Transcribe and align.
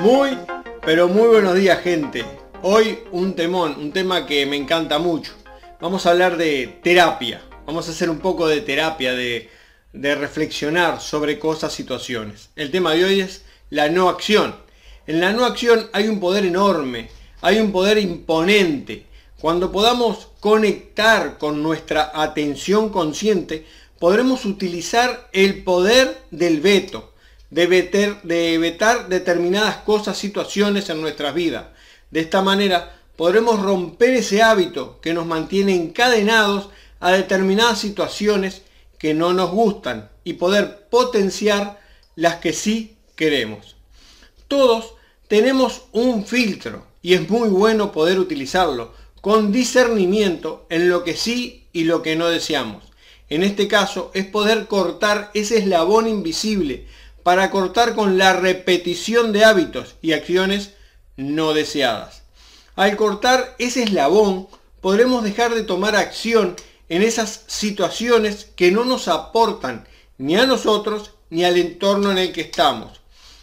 Muy, 0.00 0.38
pero 0.86 1.08
muy 1.08 1.26
buenos 1.26 1.56
días 1.56 1.80
gente. 1.80 2.24
Hoy 2.62 3.00
un 3.10 3.34
temón, 3.34 3.74
un 3.80 3.90
tema 3.92 4.26
que 4.26 4.46
me 4.46 4.54
encanta 4.54 5.00
mucho. 5.00 5.32
Vamos 5.80 6.06
a 6.06 6.10
hablar 6.10 6.36
de 6.36 6.78
terapia. 6.84 7.42
Vamos 7.66 7.88
a 7.88 7.90
hacer 7.90 8.08
un 8.08 8.20
poco 8.20 8.46
de 8.46 8.60
terapia, 8.60 9.14
de, 9.14 9.50
de 9.92 10.14
reflexionar 10.14 11.00
sobre 11.00 11.40
cosas, 11.40 11.72
situaciones. 11.72 12.50
El 12.54 12.70
tema 12.70 12.92
de 12.92 13.04
hoy 13.06 13.20
es 13.22 13.42
la 13.70 13.88
no 13.88 14.08
acción. 14.08 14.54
En 15.08 15.18
la 15.18 15.32
no 15.32 15.44
acción 15.44 15.90
hay 15.92 16.06
un 16.06 16.20
poder 16.20 16.46
enorme, 16.46 17.10
hay 17.40 17.58
un 17.58 17.72
poder 17.72 17.98
imponente. 17.98 19.06
Cuando 19.40 19.72
podamos 19.72 20.28
conectar 20.38 21.38
con 21.38 21.60
nuestra 21.60 22.12
atención 22.14 22.90
consciente, 22.90 23.66
podremos 23.98 24.44
utilizar 24.44 25.28
el 25.32 25.64
poder 25.64 26.22
del 26.30 26.60
veto 26.60 27.14
de 27.50 27.66
vetar, 27.66 28.22
de 28.22 28.58
vetar 28.58 29.08
determinadas 29.08 29.78
cosas, 29.78 30.18
situaciones 30.18 30.88
en 30.90 31.00
nuestras 31.00 31.34
vidas. 31.34 31.66
De 32.10 32.20
esta 32.20 32.42
manera 32.42 32.98
podremos 33.16 33.60
romper 33.60 34.14
ese 34.14 34.42
hábito 34.42 35.00
que 35.00 35.14
nos 35.14 35.26
mantiene 35.26 35.74
encadenados 35.74 36.68
a 37.00 37.12
determinadas 37.12 37.78
situaciones 37.78 38.62
que 38.98 39.14
no 39.14 39.32
nos 39.32 39.50
gustan 39.50 40.10
y 40.24 40.34
poder 40.34 40.88
potenciar 40.90 41.80
las 42.16 42.36
que 42.36 42.52
sí 42.52 42.96
queremos. 43.16 43.76
Todos 44.48 44.94
tenemos 45.28 45.82
un 45.92 46.24
filtro 46.24 46.86
y 47.02 47.14
es 47.14 47.28
muy 47.28 47.48
bueno 47.48 47.92
poder 47.92 48.18
utilizarlo 48.18 48.92
con 49.20 49.52
discernimiento 49.52 50.66
en 50.70 50.88
lo 50.88 51.04
que 51.04 51.16
sí 51.16 51.66
y 51.72 51.84
lo 51.84 52.02
que 52.02 52.16
no 52.16 52.28
deseamos. 52.28 52.84
En 53.28 53.42
este 53.42 53.68
caso 53.68 54.10
es 54.14 54.24
poder 54.24 54.66
cortar 54.66 55.30
ese 55.34 55.58
eslabón 55.58 56.08
invisible 56.08 56.86
para 57.28 57.50
cortar 57.50 57.94
con 57.94 58.16
la 58.16 58.32
repetición 58.32 59.34
de 59.34 59.44
hábitos 59.44 59.96
y 60.00 60.14
acciones 60.14 60.70
no 61.18 61.52
deseadas. 61.52 62.22
Al 62.74 62.96
cortar 62.96 63.54
ese 63.58 63.82
eslabón, 63.82 64.48
podremos 64.80 65.22
dejar 65.22 65.54
de 65.54 65.62
tomar 65.62 65.94
acción 65.94 66.56
en 66.88 67.02
esas 67.02 67.44
situaciones 67.46 68.46
que 68.56 68.72
no 68.72 68.86
nos 68.86 69.08
aportan 69.08 69.86
ni 70.16 70.36
a 70.36 70.46
nosotros 70.46 71.10
ni 71.28 71.44
al 71.44 71.58
entorno 71.58 72.10
en 72.12 72.16
el 72.16 72.32
que 72.32 72.40
estamos. 72.40 72.98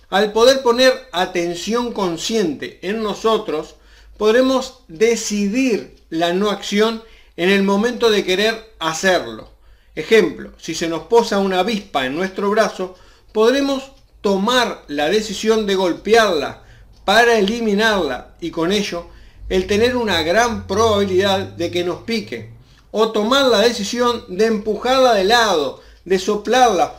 Al 0.10 0.32
poder 0.32 0.64
poner 0.64 0.92
atención 1.12 1.94
consciente 1.94 2.80
en 2.82 3.04
nosotros, 3.04 3.76
podremos 4.18 4.80
decidir 4.88 5.96
la 6.10 6.34
no 6.34 6.50
acción 6.50 7.04
en 7.38 7.52
el 7.52 7.62
momento 7.62 8.10
de 8.10 8.26
querer 8.26 8.74
hacerlo. 8.80 9.52
Ejemplo, 9.94 10.54
si 10.58 10.74
se 10.74 10.90
nos 10.90 11.04
posa 11.04 11.38
una 11.38 11.60
avispa 11.60 12.08
en 12.08 12.16
nuestro 12.16 12.50
brazo, 12.50 12.96
podremos 13.36 13.92
tomar 14.22 14.86
la 14.88 15.10
decisión 15.10 15.66
de 15.66 15.76
golpearla 15.76 16.64
para 17.04 17.38
eliminarla 17.38 18.34
y 18.40 18.50
con 18.50 18.72
ello 18.72 19.08
el 19.50 19.68
tener 19.68 19.98
una 19.98 20.24
gran 20.24 20.68
probabilidad 20.68 21.42
de 21.42 21.70
que 21.70 21.84
nos 21.84 22.04
pique. 22.04 22.54
O 22.92 23.12
tomar 23.12 23.48
la 23.48 23.60
decisión 23.60 24.24
de 24.30 24.46
empujarla 24.46 25.16
de 25.16 25.26
lado, 25.26 25.82
de 26.06 26.18
soplarla, 26.18 26.96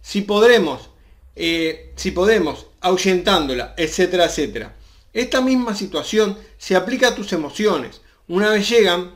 si 0.00 0.22
podremos, 0.22 0.88
eh, 1.34 1.92
si 1.94 2.10
podemos, 2.10 2.68
ahuyentándola, 2.80 3.74
etcétera, 3.76 4.24
etcétera. 4.24 4.74
Esta 5.12 5.42
misma 5.42 5.74
situación 5.74 6.38
se 6.56 6.74
aplica 6.74 7.08
a 7.08 7.14
tus 7.14 7.34
emociones. 7.34 8.00
Una 8.28 8.48
vez 8.48 8.66
llegan, 8.66 9.14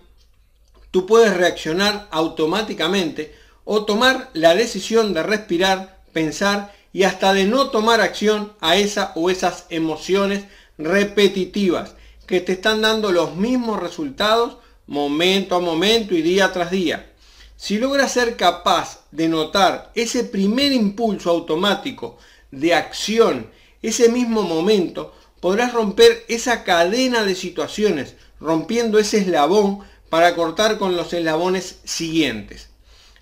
tú 0.91 1.07
puedes 1.07 1.35
reaccionar 1.35 2.07
automáticamente 2.11 3.35
o 3.65 3.87
tomar 3.87 4.29
la 4.35 4.55
decisión 4.55 5.15
de 5.15 5.23
respirar 5.23 6.00
pensar 6.13 6.75
y 6.93 7.05
hasta 7.05 7.33
de 7.33 7.45
no 7.45 7.71
tomar 7.71 8.01
acción 8.01 8.53
a 8.61 8.77
esa 8.77 9.13
o 9.15 9.31
esas 9.31 9.67
emociones 9.71 10.45
repetitivas 10.79 11.95
que 12.27 12.41
te 12.41 12.53
están 12.53 12.83
dando 12.83 13.13
los 13.13 13.37
mismos 13.37 13.81
resultados 13.81 14.57
momento 14.87 15.55
a 15.55 15.61
momento 15.61 16.15
y 16.15 16.23
día 16.23 16.53
tras 16.53 16.71
día. 16.71 17.13
Si 17.57 17.79
logras 17.79 18.13
ser 18.13 18.37
capaz 18.37 19.05
de 19.13 19.29
notar 19.29 19.93
ese 19.95 20.25
primer 20.25 20.73
impulso 20.73 21.31
automático 21.31 22.19
de 22.51 22.75
acción, 22.75 23.51
ese 23.83 24.09
mismo 24.09 24.43
momento, 24.43 25.15
podrás 25.41 25.73
romper 25.73 26.25
esa 26.29 26.65
cadena 26.65 27.25
de 27.25 27.35
situaciones, 27.35 28.15
rompiendo 28.41 28.99
ese 28.99 29.19
eslabón 29.19 29.81
para 30.09 30.35
cortar 30.35 30.79
con 30.79 30.97
los 30.97 31.13
eslabones 31.13 31.81
siguientes. 31.85 32.69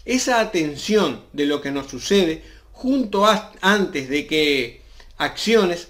Esa 0.05 0.41
atención 0.41 1.23
de 1.33 1.47
lo 1.47 1.61
que 1.61 1.71
nos 1.71 1.89
sucede 1.89 2.43
junto 2.79 3.27
antes 3.61 4.09
de 4.09 4.29
que 4.29 4.83
acciones, 5.17 5.89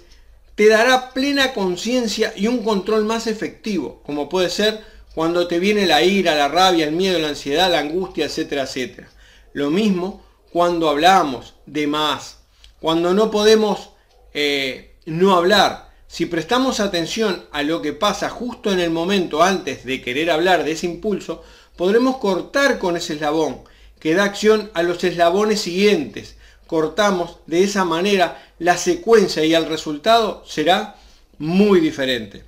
te 0.55 0.67
dará 0.67 1.13
plena 1.13 1.53
conciencia 1.53 2.33
y 2.35 2.47
un 2.47 2.63
control 2.63 3.05
más 3.05 3.27
efectivo, 3.27 4.01
como 4.03 4.27
puede 4.27 4.49
ser 4.49 4.83
cuando 5.13 5.47
te 5.47 5.59
viene 5.59 5.85
la 5.85 6.01
ira, 6.01 6.33
la 6.33 6.47
rabia, 6.47 6.85
el 6.85 6.93
miedo, 6.93 7.19
la 7.19 7.29
ansiedad, 7.29 7.71
la 7.71 7.79
angustia, 7.79 8.25
etcétera, 8.25 8.63
etcétera. 8.63 9.07
Lo 9.53 9.69
mismo 9.69 10.25
cuando 10.51 10.89
hablamos 10.89 11.53
de 11.67 11.85
más, 11.85 12.39
cuando 12.79 13.13
no 13.13 13.29
podemos 13.29 13.91
eh, 14.33 14.95
no 15.05 15.35
hablar. 15.35 15.91
Si 16.07 16.25
prestamos 16.25 16.79
atención 16.79 17.45
a 17.51 17.61
lo 17.61 17.83
que 17.83 17.93
pasa 17.93 18.31
justo 18.31 18.71
en 18.71 18.79
el 18.79 18.89
momento 18.89 19.43
antes 19.43 19.85
de 19.85 20.01
querer 20.01 20.31
hablar 20.31 20.63
de 20.63 20.71
ese 20.71 20.87
impulso, 20.87 21.43
podremos 21.75 22.17
cortar 22.17 22.79
con 22.79 22.97
ese 22.97 23.13
eslabón, 23.13 23.61
que 23.99 24.15
da 24.15 24.23
acción 24.23 24.71
a 24.73 24.81
los 24.81 25.03
eslabones 25.03 25.61
siguientes, 25.61 26.35
cortamos 26.69 27.37
de 27.47 27.63
esa 27.63 27.83
manera 27.83 28.47
la 28.59 28.77
secuencia 28.77 29.43
y 29.43 29.55
el 29.55 29.65
resultado 29.65 30.43
será 30.45 30.97
muy 31.39 31.79
diferente. 31.79 32.43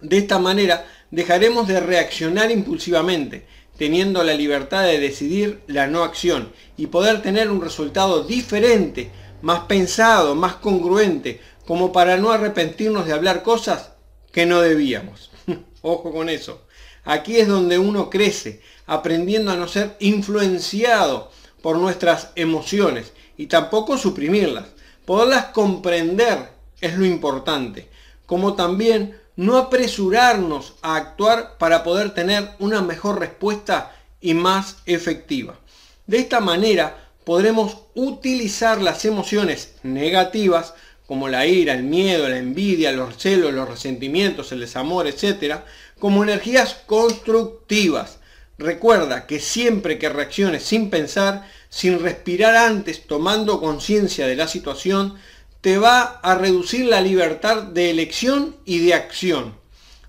De 0.00 0.16
esta 0.16 0.38
manera 0.38 0.86
dejaremos 1.10 1.68
de 1.68 1.80
reaccionar 1.80 2.50
impulsivamente, 2.50 3.46
teniendo 3.76 4.24
la 4.24 4.32
libertad 4.32 4.84
de 4.84 4.98
decidir 4.98 5.60
la 5.66 5.86
no 5.86 6.02
acción 6.02 6.50
y 6.78 6.86
poder 6.86 7.20
tener 7.20 7.50
un 7.50 7.60
resultado 7.60 8.24
diferente, 8.24 9.10
más 9.42 9.64
pensado, 9.64 10.34
más 10.34 10.54
congruente, 10.54 11.38
como 11.66 11.92
para 11.92 12.16
no 12.16 12.30
arrepentirnos 12.30 13.04
de 13.04 13.12
hablar 13.12 13.42
cosas 13.42 13.90
que 14.32 14.46
no 14.46 14.62
debíamos. 14.62 15.30
Ojo 15.82 16.10
con 16.10 16.30
eso. 16.30 16.62
Aquí 17.04 17.36
es 17.36 17.48
donde 17.48 17.78
uno 17.78 18.08
crece, 18.08 18.62
aprendiendo 18.86 19.50
a 19.50 19.56
no 19.56 19.68
ser 19.68 19.94
influenciado 20.00 21.30
por 21.60 21.76
nuestras 21.78 22.30
emociones 22.36 23.12
y 23.36 23.46
tampoco 23.46 23.98
suprimirlas. 23.98 24.66
Poderlas 25.04 25.46
comprender 25.46 26.50
es 26.80 26.96
lo 26.96 27.04
importante, 27.04 27.88
como 28.26 28.54
también 28.54 29.18
no 29.36 29.56
apresurarnos 29.56 30.74
a 30.82 30.96
actuar 30.96 31.58
para 31.58 31.84
poder 31.84 32.14
tener 32.14 32.50
una 32.58 32.82
mejor 32.82 33.20
respuesta 33.20 33.94
y 34.20 34.34
más 34.34 34.78
efectiva. 34.86 35.58
De 36.06 36.18
esta 36.18 36.40
manera 36.40 37.10
podremos 37.24 37.78
utilizar 37.94 38.80
las 38.80 39.04
emociones 39.04 39.74
negativas 39.82 40.74
como 41.06 41.28
la 41.28 41.46
ira, 41.46 41.74
el 41.74 41.84
miedo, 41.84 42.28
la 42.28 42.38
envidia, 42.38 42.92
los 42.92 43.16
celos, 43.16 43.52
los 43.52 43.68
resentimientos, 43.68 44.50
el 44.52 44.60
desamor, 44.60 45.06
etc., 45.06 45.60
como 45.98 46.22
energías 46.22 46.74
constructivas. 46.86 48.18
Recuerda 48.58 49.26
que 49.26 49.38
siempre 49.38 49.98
que 49.98 50.08
reacciones 50.08 50.62
sin 50.62 50.88
pensar, 50.88 51.48
sin 51.68 52.00
respirar 52.00 52.56
antes, 52.56 53.06
tomando 53.06 53.60
conciencia 53.60 54.26
de 54.26 54.36
la 54.36 54.48
situación, 54.48 55.16
te 55.60 55.78
va 55.78 56.20
a 56.22 56.34
reducir 56.36 56.86
la 56.86 57.00
libertad 57.00 57.62
de 57.62 57.90
elección 57.90 58.56
y 58.64 58.78
de 58.78 58.94
acción. 58.94 59.54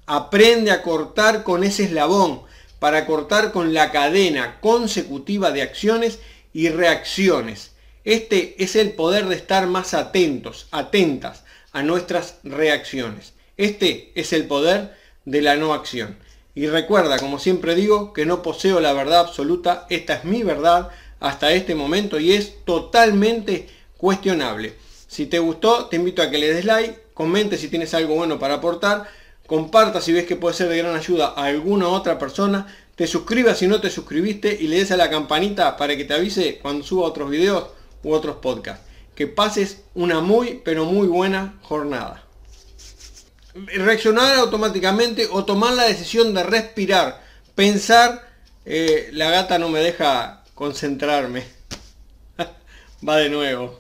Aprende 0.06 0.72
a 0.72 0.82
cortar 0.82 1.44
con 1.44 1.64
ese 1.64 1.86
eslabón 1.86 2.44
para 2.80 3.06
cortar 3.06 3.52
con 3.52 3.74
la 3.74 3.92
cadena 3.92 4.60
consecutiva 4.62 5.52
de 5.52 5.64
acciones 5.64 6.20
y 6.54 6.70
reacciones. 6.70 7.72
Este 8.06 8.56
es 8.64 8.78
el 8.78 8.92
poder 8.92 9.26
de 9.26 9.36
estar 9.36 9.68
más 9.68 9.94
atentos, 9.94 10.68
atentas 10.72 11.44
a 11.74 11.84
nuestras 11.84 12.36
reacciones. 12.44 13.34
Este 13.58 14.12
es 14.16 14.32
el 14.32 14.46
poder 14.48 14.96
de 15.26 15.42
la 15.42 15.58
no 15.58 15.74
acción. 15.74 16.18
Y 16.58 16.66
recuerda, 16.66 17.20
como 17.20 17.38
siempre 17.38 17.76
digo, 17.76 18.14
que 18.14 18.26
no 18.26 18.42
poseo 18.42 18.80
la 18.80 18.92
verdad 18.92 19.20
absoluta, 19.20 19.86
esta 19.92 20.16
es 20.16 20.24
mi 20.24 20.42
verdad, 20.42 20.90
hasta 21.20 21.54
este 21.54 21.76
momento 21.76 22.20
y 22.20 22.34
es 22.34 22.66
totalmente 22.66 23.70
cuestionable. 23.96 24.74
Si 25.08 25.28
te 25.28 25.38
gustó, 25.38 25.86
te 25.86 25.98
invito 25.98 26.24
a 26.24 26.32
que 26.32 26.40
le 26.40 26.52
des 26.52 26.66
like, 26.66 27.00
comente 27.14 27.60
si 27.60 27.68
tienes 27.68 27.94
algo 27.94 28.16
bueno 28.16 28.40
para 28.40 28.56
aportar, 28.56 29.08
comparta 29.46 30.02
si 30.02 30.14
ves 30.14 30.26
que 30.26 30.36
puede 30.36 30.56
ser 30.56 30.70
de 30.70 30.80
gran 30.80 30.96
ayuda 30.96 31.36
a 31.38 31.44
alguna 31.44 31.90
otra 31.90 32.18
persona, 32.18 32.76
te 32.96 33.06
suscribas 33.06 33.60
si 33.60 33.68
no 33.68 33.80
te 33.80 33.92
suscribiste 33.92 34.58
y 34.60 34.68
le 34.68 34.78
des 34.78 34.90
a 34.90 34.98
la 34.98 35.12
campanita 35.12 35.78
para 35.78 35.96
que 35.96 36.06
te 36.06 36.16
avise 36.16 36.58
cuando 36.60 36.84
suba 36.84 37.06
otros 37.06 37.30
videos 37.30 37.68
u 38.02 38.14
otros 38.14 38.38
podcasts. 38.38 38.84
Que 39.14 39.28
pases 39.28 39.84
una 39.94 40.22
muy, 40.22 40.60
pero 40.66 40.86
muy 40.86 41.06
buena 41.06 41.60
jornada. 41.62 42.27
Reaccionar 43.66 44.36
automáticamente 44.36 45.28
o 45.32 45.46
tomar 45.46 45.74
la 45.74 45.86
decisión 45.86 46.34
de 46.34 46.44
respirar, 46.44 47.24
pensar, 47.56 48.28
eh, 48.66 49.10
la 49.14 49.32
gata 49.32 49.58
no 49.58 49.70
me 49.70 49.80
deja 49.80 50.44
concentrarme. 50.54 51.44
Va 53.08 53.18
de 53.18 53.30
nuevo. 53.30 53.80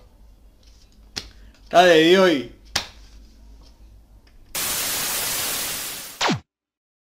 Está 1.63 1.83
de 1.83 2.19
hoy. 2.19 2.56